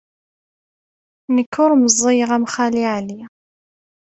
[1.35, 3.19] Nekk ur meẓẓiyeɣ am Xali Ɛli.